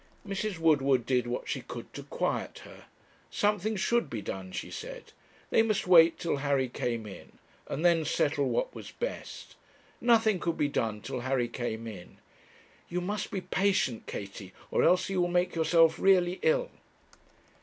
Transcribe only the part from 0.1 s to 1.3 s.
Mrs. Woodward did